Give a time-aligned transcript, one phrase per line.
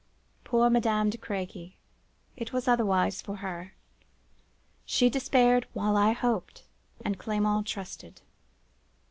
[0.43, 1.77] Poor Madame de Crequy!
[2.35, 3.75] it was otherwise with her;
[4.83, 6.63] she despaired while I hoped,
[7.05, 8.21] and Clement trusted.